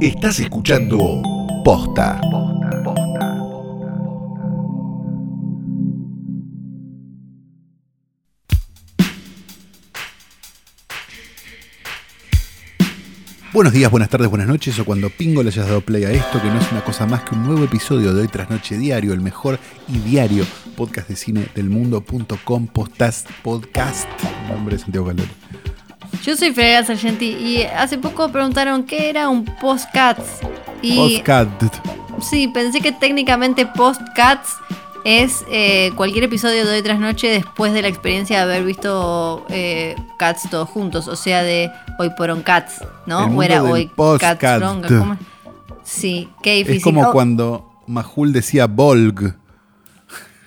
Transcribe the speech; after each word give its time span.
Estás 0.00 0.40
escuchando 0.40 1.20
Posta. 1.62 2.18
Buenos 13.52 13.74
días, 13.74 13.90
buenas 13.90 14.08
tardes, 14.08 14.30
buenas 14.30 14.48
noches 14.48 14.78
o 14.78 14.86
cuando 14.86 15.10
Pingo 15.10 15.42
le 15.42 15.50
hayas 15.50 15.66
dado 15.66 15.82
play 15.82 16.04
a 16.04 16.10
esto, 16.12 16.40
que 16.40 16.48
no 16.48 16.58
es 16.58 16.72
una 16.72 16.82
cosa 16.82 17.04
más 17.04 17.24
que 17.24 17.34
un 17.34 17.46
nuevo 17.46 17.64
episodio 17.64 18.14
de 18.14 18.22
Hoy 18.22 18.28
Tras 18.28 18.48
Noche 18.48 18.78
Diario, 18.78 19.12
el 19.12 19.20
mejor 19.20 19.58
y 19.86 19.98
diario 19.98 20.46
podcast 20.78 21.10
de 21.10 21.16
cine 21.16 21.46
del 21.54 21.68
mundo.com, 21.68 22.68
podcast, 22.68 23.28
podcast, 23.42 24.08
nombre 24.48 24.76
de 24.76 24.82
Santiago 24.82 25.08
Calderón. 25.08 25.69
Yo 26.22 26.36
soy 26.36 26.52
Frederica 26.52 26.84
Sargenti 26.84 27.26
y 27.26 27.62
hace 27.62 27.98
poco 27.98 28.30
preguntaron 28.30 28.84
qué 28.84 29.08
era 29.08 29.28
un 29.28 29.44
postcats. 29.44 30.40
Y 30.82 31.18
Podcast. 31.18 31.50
sí, 32.22 32.48
pensé 32.48 32.80
que 32.80 32.92
técnicamente 32.92 33.66
postcats 33.66 34.56
es 35.04 35.44
eh, 35.50 35.92
cualquier 35.96 36.24
episodio 36.24 36.66
de 36.66 36.76
hoy 36.76 36.82
tras 36.82 36.98
noche 36.98 37.28
después 37.28 37.72
de 37.72 37.82
la 37.82 37.88
experiencia 37.88 38.36
de 38.38 38.42
haber 38.42 38.64
visto 38.64 39.46
eh, 39.48 39.96
Cats 40.18 40.48
todos 40.50 40.68
juntos, 40.68 41.08
o 41.08 41.16
sea, 41.16 41.42
de 41.42 41.70
hoy 41.98 42.10
por 42.16 42.30
on 42.30 42.42
Cats, 42.42 42.84
¿no? 43.06 43.20
El 43.20 43.24
o 43.24 43.28
mundo 43.28 43.42
era 43.42 43.62
del 43.62 43.72
hoy 43.72 43.86
postcat. 43.88 44.38
Cats. 44.38 44.64
Sí, 45.82 46.28
qué 46.42 46.56
difícil. 46.56 46.78
Es 46.78 46.84
como 46.84 47.08
Oh, 47.08 47.12
cuando 47.12 47.70
Majul 47.86 48.32
decía 48.32 48.66
Volg. 48.66 49.39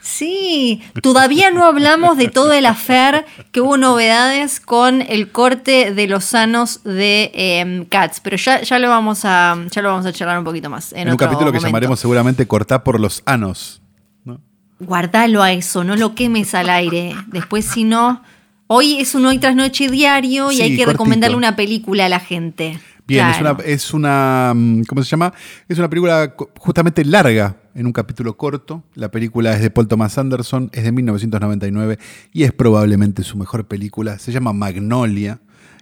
Sí, 0.06 0.82
todavía 1.02 1.50
no 1.50 1.64
hablamos 1.64 2.18
de 2.18 2.28
todo 2.28 2.52
el 2.52 2.66
affair, 2.66 3.26
que 3.54 3.62
hubo 3.62 3.78
novedades 3.78 4.60
con 4.60 5.02
el 5.02 5.32
corte 5.32 5.94
de 5.94 6.08
los 6.08 6.26
sanos 6.26 6.84
de 6.84 7.32
em, 7.34 7.86
Cats, 7.86 8.20
pero 8.20 8.36
ya, 8.36 8.62
ya 8.62 8.80
lo 8.80 8.90
vamos 8.90 9.22
a 9.24 9.56
ya 9.72 9.82
lo 9.82 9.88
vamos 9.88 10.06
a 10.06 10.12
charlar 10.12 10.38
un 10.38 10.44
poquito 10.44 10.70
más. 10.70 10.92
En, 10.92 11.00
En, 11.00 11.08
un 11.08 11.14
otro 11.14 11.28
capítulo 11.28 11.54
que 11.54 11.60
llamaremos 11.62 12.02
seguramente 12.02 12.46
Cortá 12.46 12.84
por 12.84 13.00
los 13.00 13.24
anos. 13.26 13.82
¿no? 14.26 14.42
Guardalo 14.82 15.42
a 15.42 15.54
eso, 15.54 15.86
no 15.86 15.96
lo 15.96 16.16
quemes 16.16 16.54
al 16.54 16.70
aire. 16.70 17.16
Después, 17.28 17.64
si 17.66 17.86
no. 17.86 18.22
Hoy 18.68 19.00
es 19.00 19.16
un 19.16 19.26
hoy 19.26 19.38
tras 19.38 19.56
noche 19.56 19.88
diario 19.88 20.52
y 20.52 20.56
Sí, 20.58 20.62
hay 20.64 20.70
que 20.72 20.78
cortito. 20.78 20.92
recomendarle 20.92 21.38
una 21.38 21.56
película 21.56 22.08
a 22.08 22.10
la 22.10 22.20
gente. 22.20 22.80
Bien, 23.06 23.26
Claro. 23.38 23.58
es 23.60 23.62
una, 23.62 23.74
es 23.74 23.94
una. 23.94 24.54
mm, 24.56 24.84
¿Cómo 24.84 25.04
se 25.04 25.10
llama? 25.10 25.34
Es 25.68 25.78
una 25.78 25.90
película 25.90 26.34
justamente 26.58 27.04
larga, 27.04 27.58
en 27.76 27.86
un 27.86 27.92
capítulo 27.94 28.38
corto. 28.38 28.84
La 28.96 29.12
película 29.12 29.54
es 29.54 29.62
de 29.62 29.70
Paul 29.70 29.88
Thomas 29.88 30.18
Anderson, 30.18 30.70
es 30.74 30.84
de 30.84 30.92
1999 30.92 32.00
y 32.32 32.44
es 32.44 32.54
probablemente 32.54 33.24
su 33.24 33.38
mejor 33.38 33.66
película. 33.68 34.20
Se 34.20 34.32
llama 34.32 34.54
Magnolia. 34.54 35.40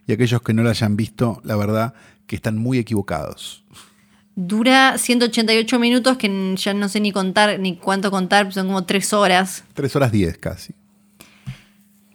Y 0.08 0.14
aquellos 0.14 0.42
que 0.42 0.54
no 0.54 0.64
la 0.64 0.72
hayan 0.72 0.98
visto, 0.98 1.40
la 1.44 1.56
verdad 1.56 1.94
que 2.26 2.36
están 2.36 2.58
muy 2.58 2.80
equivocados. 2.80 3.64
Dura 4.36 4.98
188 4.98 5.78
minutos, 5.78 6.18
que 6.18 6.56
ya 6.58 6.74
no 6.74 6.90
sé 6.90 7.00
ni 7.02 7.12
contar, 7.12 7.60
ni 7.60 7.78
cuánto 7.78 8.10
contar, 8.10 8.52
son 8.52 8.66
como 8.68 8.84
tres 8.86 9.14
horas. 9.14 9.64
3 9.76 9.96
horas 9.96 10.12
10 10.12 10.38
casi. 10.40 10.74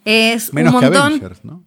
Es 0.04 0.52
Menos 0.52 0.74
un 0.74 0.80
que. 0.80 0.86
Avengers, 0.86 1.44
¿no? 1.44 1.62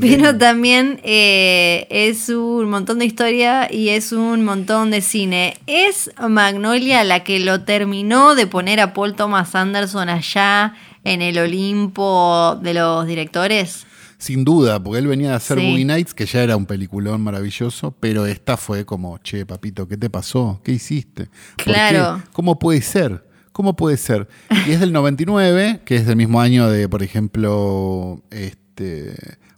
Pero 0.00 0.36
también 0.36 0.98
eh, 1.04 1.86
es 1.90 2.28
un 2.28 2.68
montón 2.68 2.98
de 2.98 3.04
historia 3.06 3.72
y 3.72 3.90
es 3.90 4.10
un 4.10 4.44
montón 4.44 4.90
de 4.90 5.00
cine. 5.00 5.56
¿Es 5.68 6.10
Magnolia 6.28 7.04
la 7.04 7.22
que 7.22 7.38
lo 7.38 7.62
terminó 7.62 8.34
de 8.34 8.48
poner 8.48 8.80
a 8.80 8.92
Paul 8.92 9.14
Thomas 9.14 9.54
Anderson 9.54 10.08
allá 10.08 10.74
en 11.04 11.22
el 11.22 11.38
Olimpo 11.38 12.58
de 12.60 12.74
los 12.74 13.06
directores? 13.06 13.86
Sin 14.18 14.44
duda, 14.44 14.82
porque 14.82 14.98
él 14.98 15.06
venía 15.06 15.34
a 15.34 15.36
hacer 15.36 15.60
Sí. 15.60 15.68
Boogie 15.70 15.84
Nights, 15.84 16.14
que 16.14 16.26
ya 16.26 16.42
era 16.42 16.56
un 16.56 16.66
peliculón 16.66 17.20
maravilloso, 17.20 17.94
pero 18.00 18.26
esta 18.26 18.56
fue 18.56 18.84
como, 18.84 19.18
che, 19.18 19.46
papito, 19.46 19.86
¿qué 19.86 19.96
te 19.96 20.10
pasó? 20.10 20.60
¿Qué 20.64 20.72
hiciste? 20.72 21.26
¿Por 21.56 21.64
Claro. 21.66 22.22
qué? 22.24 22.30
¿Cómo 22.32 22.58
puede 22.58 22.80
ser? 22.82 23.24
¿Cómo 23.52 23.76
puede 23.76 23.98
ser? 23.98 24.26
Y 24.66 24.72
es 24.72 24.80
del 24.80 24.92
99, 24.92 25.80
que 25.84 25.96
es 25.96 26.06
del 26.06 26.16
mismo 26.16 26.40
año 26.40 26.68
de, 26.68 26.88
por 26.88 27.02
ejemplo, 27.02 28.20
este, 28.30 29.14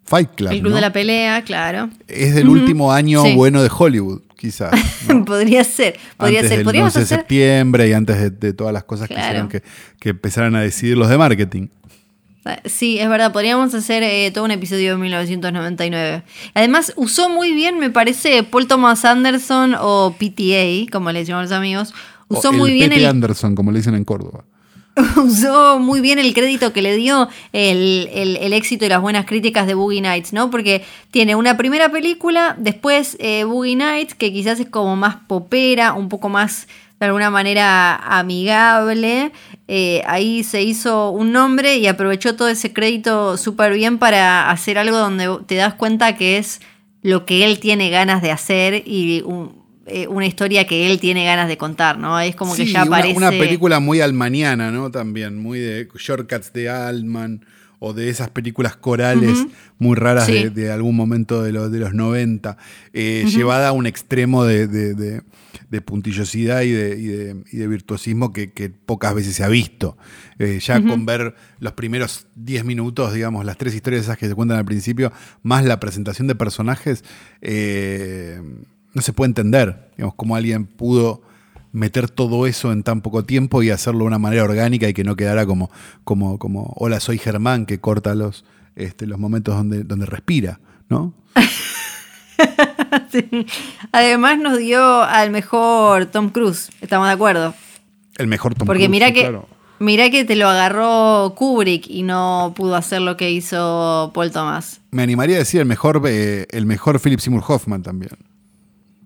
Fight 0.08 0.30
Club. 0.36 0.50
el 0.52 0.60
Club 0.60 0.70
¿no? 0.70 0.76
de 0.76 0.80
la 0.80 0.92
Pelea, 0.92 1.42
claro. 1.42 1.90
Es 2.06 2.34
del 2.34 2.48
último 2.48 2.92
año 2.92 3.22
Sí. 3.22 3.34
bueno 3.34 3.62
de 3.62 3.70
Hollywood, 3.76 4.22
quizás. 4.36 4.72
¿no? 5.08 5.24
podría 5.26 5.62
ser, 5.64 5.98
podría 6.16 6.38
antes 6.40 6.48
ser. 6.48 6.58
del 6.58 6.64
Podríamos 6.64 6.88
11 6.96 6.98
de 6.98 7.04
hacer. 7.04 7.18
septiembre 7.18 7.88
y 7.88 7.92
antes 7.92 8.18
de, 8.18 8.30
de 8.30 8.52
todas 8.52 8.72
las 8.72 8.84
cosas 8.84 9.08
que 9.08 9.14
hicieron 9.14 9.48
que, 9.48 9.62
que 10.00 10.10
empezaran 10.10 10.54
a 10.56 10.60
decidir 10.60 10.96
los 10.96 11.08
de 11.08 11.18
marketing. 11.18 11.68
Sí, 12.64 12.98
es 12.98 13.06
verdad, 13.10 13.30
podríamos 13.30 13.74
hacer 13.74 14.02
eh, 14.02 14.30
todo 14.32 14.44
un 14.44 14.50
episodio 14.50 14.92
de 14.92 14.96
1999. 14.96 16.22
Además, 16.54 16.94
usó 16.96 17.28
muy 17.28 17.52
bien, 17.52 17.78
me 17.78 17.90
parece, 17.90 18.42
Paul 18.42 18.66
Thomas 18.66 19.04
Anderson 19.04 19.74
o 19.78 20.14
PTA, 20.18 20.90
como 20.90 21.12
le 21.12 21.18
decimos 21.18 21.42
los 21.42 21.52
amigos. 21.52 21.92
Usó 22.28 22.48
O 22.48 22.52
muy 22.52 22.70
el 22.70 22.74
bien 22.76 22.88
Pepe 22.90 23.02
el, 23.02 23.08
Anderson, 23.10 23.54
como 23.54 23.70
le 23.70 23.80
dicen 23.80 23.94
en 23.94 24.04
Córdoba. 24.04 24.44
usó 25.16 25.78
muy 25.78 26.00
bien 26.00 26.18
el 26.18 26.34
crédito 26.34 26.72
que 26.72 26.82
le 26.82 26.96
dio 26.96 27.28
el, 27.52 28.08
el- 28.12 28.52
éxito 28.52 28.84
y 28.84 28.88
las 28.88 29.00
buenas 29.00 29.24
críticas 29.26 29.66
de 29.66 29.74
Boogie 29.74 30.00
Nights, 30.00 30.32
¿no? 30.32 30.50
Porque 30.50 30.84
tiene 31.10 31.34
una 31.36 31.56
primera 31.56 31.90
película, 31.90 32.56
después 32.58 33.16
eh, 33.20 33.44
Boogie 33.44 33.76
Nights, 33.76 34.14
que 34.14 34.32
quizás 34.32 34.58
es 34.60 34.68
como 34.68 34.96
más 34.96 35.16
popera, 35.28 35.92
un 35.92 36.08
poco 36.08 36.28
más 36.28 36.66
de 36.98 37.06
alguna 37.06 37.30
manera 37.30 37.94
amigable. 37.96 39.32
Eh, 39.68 40.02
ahí 40.06 40.42
se 40.44 40.62
hizo 40.62 41.10
un 41.10 41.32
nombre 41.32 41.76
y 41.76 41.86
aprovechó 41.86 42.34
todo 42.34 42.48
ese 42.48 42.72
crédito 42.72 43.36
súper 43.36 43.72
bien 43.74 43.98
para 43.98 44.50
hacer 44.50 44.78
algo 44.78 44.96
donde 44.98 45.28
te 45.46 45.54
das 45.56 45.74
cuenta 45.74 46.16
que 46.16 46.38
es 46.38 46.60
lo 47.02 47.24
que 47.26 47.44
él 47.44 47.60
tiene 47.60 47.90
ganas 47.90 48.22
de 48.22 48.32
hacer 48.32 48.82
y 48.86 49.22
un- 49.24 49.57
eh, 49.88 50.06
una 50.08 50.26
historia 50.26 50.66
que 50.66 50.90
él 50.90 51.00
tiene 51.00 51.24
ganas 51.24 51.48
de 51.48 51.56
contar, 51.58 51.98
¿no? 51.98 52.18
Es 52.20 52.34
como 52.36 52.54
que 52.54 52.66
ya 52.66 52.82
una- 52.84 52.96
aparece... 52.98 53.16
Una, 53.16 53.30
película 53.30 53.80
muy 53.80 54.00
almaniana, 54.00 54.70
¿no? 54.70 54.90
También, 54.90 55.38
muy 55.38 55.58
de 55.60 55.88
Shortcuts 55.98 56.52
de 56.52 56.68
Altman 56.68 57.44
o 57.80 57.92
de 57.92 58.08
esas 58.08 58.28
películas 58.30 58.74
corales 58.76 59.38
muy 59.78 59.94
raras 59.94 60.26
Sí. 60.26 60.32
de, 60.32 60.50
de 60.50 60.72
algún 60.72 60.96
momento 60.96 61.44
de, 61.44 61.52
los 61.52 61.70
de 61.70 61.78
los 61.78 61.94
90, 61.94 62.56
eh, 62.92 63.24
llevada 63.28 63.68
a 63.68 63.72
un 63.72 63.86
extremo 63.86 64.44
de, 64.44 64.66
de- 64.66 65.22
puntillosidad 65.82 66.62
y 66.62 66.72
de, 66.72 66.98
y 66.98 67.06
de- 67.06 67.44
y 67.52 67.66
virtuosismo 67.68 68.32
que, 68.32 68.50
que 68.52 68.68
pocas 68.70 69.14
veces 69.14 69.36
se 69.36 69.44
ha 69.44 69.48
visto. 69.48 69.96
Eh, 70.40 70.58
ya 70.60 70.82
con 70.82 71.06
ver 71.06 71.36
los 71.60 71.72
primeros 71.74 72.26
10 72.34 72.64
minutos, 72.64 73.14
digamos, 73.14 73.44
las 73.44 73.56
tres 73.58 73.74
historias 73.76 74.02
esas 74.04 74.18
que 74.18 74.26
se 74.28 74.34
cuentan 74.34 74.58
al 74.58 74.64
principio, 74.64 75.12
más 75.44 75.64
la 75.64 75.78
presentación 75.78 76.26
de 76.26 76.34
personajes, 76.34 77.04
eh, 77.42 78.40
no 78.94 79.02
se 79.02 79.12
puede 79.12 79.28
entender, 79.28 79.90
digamos, 79.96 80.14
cómo 80.14 80.36
alguien 80.36 80.66
pudo 80.66 81.22
meter 81.72 82.08
todo 82.08 82.46
eso 82.46 82.72
en 82.72 82.82
tan 82.82 83.02
poco 83.02 83.24
tiempo 83.24 83.62
y 83.62 83.70
hacerlo 83.70 84.00
de 84.00 84.06
una 84.06 84.18
manera 84.18 84.44
orgánica 84.44 84.88
y 84.88 84.94
que 84.94 85.04
no 85.04 85.16
quedara 85.16 85.46
como, 85.46 85.70
como, 86.04 86.38
como 86.38 86.72
hola, 86.76 87.00
soy 87.00 87.18
Germán, 87.18 87.66
que 87.66 87.78
corta 87.78 88.14
los, 88.14 88.44
este, 88.76 89.06
los 89.06 89.18
momentos 89.18 89.54
donde, 89.54 89.84
donde 89.84 90.06
respira, 90.06 90.60
¿no? 90.88 91.14
Sí. 93.10 93.46
Además 93.90 94.38
nos 94.38 94.58
dio 94.58 95.02
al 95.02 95.30
mejor 95.32 96.06
Tom 96.06 96.30
Cruise, 96.30 96.70
estamos 96.80 97.08
de 97.08 97.14
acuerdo. 97.14 97.52
El 98.16 98.28
mejor 98.28 98.54
Tom 98.54 98.66
Porque 98.66 98.84
Cruise, 98.84 98.90
mira 98.90 99.08
sí, 99.08 99.14
que 99.14 99.20
claro. 99.22 99.48
mira 99.80 100.08
que 100.10 100.24
te 100.24 100.36
lo 100.36 100.48
agarró 100.48 101.34
Kubrick 101.36 101.88
y 101.88 102.04
no 102.04 102.52
pudo 102.56 102.76
hacer 102.76 103.00
lo 103.00 103.16
que 103.16 103.32
hizo 103.32 104.12
Paul 104.14 104.30
Thomas. 104.30 104.80
Me 104.92 105.02
animaría 105.02 105.36
a 105.36 105.38
decir 105.40 105.60
el 105.60 105.66
mejor, 105.66 106.00
eh, 106.06 106.46
el 106.50 106.64
mejor 106.64 107.00
Philip 107.00 107.18
Seymour 107.18 107.42
Hoffman 107.48 107.82
también. 107.82 108.12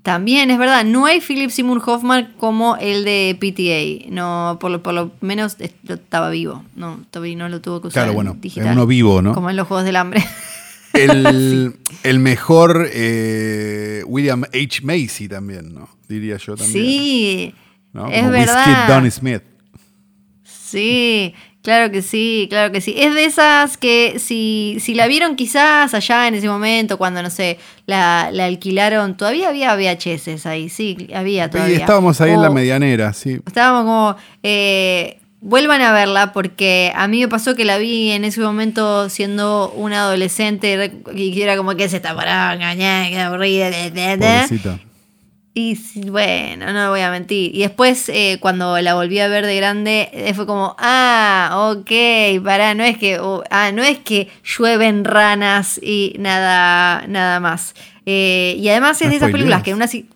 También 0.02 0.50
es 0.50 0.58
verdad, 0.58 0.84
no 0.84 1.06
hay 1.06 1.20
Philip 1.20 1.50
Seymour 1.50 1.80
Hoffman 1.86 2.34
como 2.36 2.76
el 2.76 3.04
de 3.04 3.36
PTA. 3.38 4.10
No, 4.12 4.58
por 4.60 4.70
lo, 4.72 4.82
por 4.82 4.94
lo 4.94 5.12
menos 5.20 5.56
est- 5.60 5.88
estaba 5.88 6.28
vivo. 6.30 6.64
No, 6.74 7.00
todavía 7.12 7.36
no 7.36 7.48
lo 7.48 7.60
tuvo 7.60 7.80
que 7.80 7.86
usar 7.88 8.00
Claro, 8.02 8.10
en 8.10 8.14
bueno, 8.16 8.36
digital. 8.40 8.66
es 8.66 8.72
uno 8.72 8.86
vivo, 8.88 9.22
¿no? 9.22 9.32
Como 9.32 9.48
en 9.50 9.56
los 9.56 9.68
Juegos 9.68 9.84
del 9.84 9.96
Hambre. 9.96 10.24
El, 10.92 11.76
el 12.02 12.18
mejor 12.18 12.86
eh, 12.92 14.02
William 14.06 14.42
H. 14.52 14.80
Macy 14.82 15.26
también, 15.28 15.72
¿no? 15.72 15.88
Diría 16.06 16.36
yo 16.36 16.54
también. 16.56 16.72
sí, 16.84 17.54
¿no? 17.94 18.08
es 18.08 18.18
Como 18.20 18.30
verdad. 18.32 18.88
Donny 18.88 19.10
Smith. 19.10 19.42
Sí, 20.44 21.34
claro 21.62 21.90
que 21.90 22.02
sí, 22.02 22.46
claro 22.50 22.72
que 22.72 22.80
sí. 22.80 22.94
Es 22.96 23.14
de 23.14 23.24
esas 23.24 23.76
que 23.76 24.18
si, 24.18 24.76
si 24.80 24.94
la 24.94 25.06
vieron 25.06 25.36
quizás 25.36 25.94
allá 25.94 26.28
en 26.28 26.34
ese 26.34 26.48
momento, 26.48 26.98
cuando, 26.98 27.22
no 27.22 27.30
sé, 27.30 27.58
la, 27.86 28.30
la 28.32 28.46
alquilaron, 28.46 29.16
todavía 29.16 29.48
había 29.48 29.74
VHS 29.74 30.46
ahí, 30.46 30.68
sí, 30.68 31.08
había 31.14 31.46
Y 31.46 31.50
todavía. 31.50 31.76
estábamos 31.78 32.20
ahí 32.20 32.32
en 32.32 32.42
la 32.42 32.50
medianera, 32.50 33.12
sí. 33.12 33.40
Estábamos 33.46 33.84
como, 33.84 34.16
eh, 34.42 35.18
vuelvan 35.40 35.82
a 35.82 35.92
verla 35.92 36.32
porque 36.32 36.92
a 36.94 37.08
mí 37.08 37.20
me 37.20 37.28
pasó 37.28 37.54
que 37.54 37.64
la 37.64 37.76
vi 37.76 38.12
en 38.12 38.24
ese 38.24 38.40
momento 38.40 39.08
siendo 39.10 39.72
una 39.76 40.02
adolescente 40.02 40.92
y 41.14 41.42
era 41.42 41.56
como 41.56 41.74
que 41.74 41.88
se 41.88 41.96
está 41.96 42.14
parada, 42.14 42.56
que 42.76 43.18
aburrida. 43.18 43.70
Pobrecita. 43.70 44.78
Y 45.54 45.76
bueno, 46.08 46.72
no 46.72 46.88
voy 46.90 47.00
a 47.00 47.10
mentir. 47.10 47.54
Y 47.54 47.58
después, 47.60 48.08
eh, 48.08 48.38
cuando 48.40 48.80
la 48.80 48.94
volví 48.94 49.18
a 49.18 49.28
ver 49.28 49.44
de 49.44 49.54
grande, 49.56 50.08
eh, 50.14 50.32
fue 50.32 50.46
como, 50.46 50.74
ah, 50.78 51.74
ok, 51.76 52.42
pará, 52.42 52.74
no 52.74 52.84
es 52.84 52.96
que, 52.96 53.18
oh, 53.20 53.44
ah, 53.50 53.70
no 53.70 53.82
es 53.82 53.98
que 53.98 54.28
llueven 54.44 55.04
ranas 55.04 55.78
y 55.82 56.14
nada, 56.18 57.06
nada 57.06 57.38
más. 57.40 57.74
Eh, 58.06 58.56
y 58.58 58.68
además 58.70 58.96
es 59.02 59.08
No 59.08 59.10
de 59.10 59.16
esas 59.16 59.28
películas 59.32 59.62
que 59.62 59.74
una 59.74 59.86
si- 59.88 60.08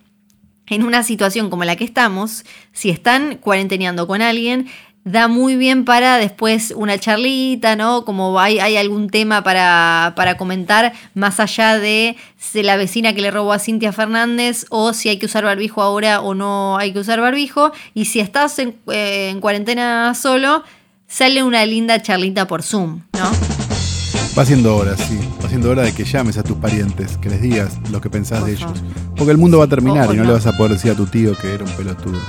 en 0.69 0.83
una 0.83 1.03
situación 1.03 1.49
como 1.51 1.63
la 1.65 1.75
que 1.75 1.83
estamos, 1.85 2.43
si 2.73 2.89
están 2.89 3.37
cuarenteneando 3.37 4.07
con 4.07 4.21
alguien, 4.23 4.67
da 5.11 5.27
muy 5.27 5.55
bien 5.55 5.85
para 5.85 6.17
después 6.17 6.73
una 6.75 6.97
charlita, 6.99 7.75
¿no? 7.75 8.03
Como 8.03 8.39
hay, 8.39 8.59
hay 8.59 8.77
algún 8.77 9.09
tema 9.09 9.43
para, 9.43 10.13
para, 10.15 10.37
comentar 10.37 10.93
más 11.13 11.39
allá 11.39 11.79
de 11.79 12.17
si 12.37 12.63
la 12.63 12.75
vecina 12.77 13.13
que 13.13 13.21
le 13.21 13.31
robó 13.31 13.53
a 13.53 13.59
Cintia 13.59 13.91
Fernández 13.91 14.65
o 14.69 14.93
si 14.93 15.09
hay 15.09 15.17
que 15.17 15.25
usar 15.25 15.45
barbijo 15.45 15.81
ahora 15.81 16.21
o 16.21 16.33
no 16.33 16.77
hay 16.77 16.93
que 16.93 16.99
usar 16.99 17.21
barbijo. 17.21 17.71
Y 17.93 18.05
si 18.05 18.19
estás 18.19 18.59
en, 18.59 18.75
eh, 18.91 19.29
en 19.31 19.39
cuarentena 19.39 20.13
solo, 20.13 20.63
sale 21.07 21.41
una 21.43 21.65
linda 21.65 22.01
charlita 22.01 22.47
por 22.47 22.61
Zoom, 22.61 23.01
¿no? 23.13 23.31
Va 24.37 24.45
siendo 24.45 24.75
hora, 24.75 24.95
sí. 24.95 25.17
Va 25.43 25.49
siendo 25.49 25.71
hora 25.71 25.81
de 25.81 25.95
que 25.95 26.03
llames 26.03 26.37
a 26.37 26.43
tus 26.43 26.57
parientes, 26.57 27.17
que 27.17 27.27
les 27.27 27.41
digas 27.41 27.79
lo 27.91 28.01
que 28.01 28.09
pensás 28.11 28.45
de 28.45 28.51
ellos. 28.51 28.71
Porque 29.15 29.31
el 29.31 29.37
mundo 29.39 29.57
va 29.57 29.65
a 29.65 29.67
terminar 29.67 30.13
y 30.13 30.17
no, 30.17 30.25
le 30.25 30.33
vas 30.33 30.45
a 30.45 30.55
poder 30.55 30.73
decir 30.73 30.91
a 30.91 30.95
tu 30.95 31.07
tío 31.07 31.35
que 31.35 31.55
era 31.55 31.63
un 31.63 31.71
pelotudo. 31.71 32.19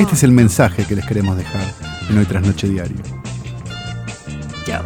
Este 0.00 0.14
es 0.14 0.22
el 0.22 0.32
mensaje 0.32 0.86
que 0.86 0.96
les 0.96 1.04
queremos 1.04 1.36
dejar 1.36 1.62
en 2.08 2.16
Hoy 2.16 2.24
Tras 2.24 2.42
Noche 2.42 2.66
Diario. 2.70 2.96
Chao. 4.64 4.82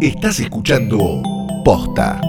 Estás 0.00 0.40
escuchando 0.40 1.22
Posta. 1.64 2.20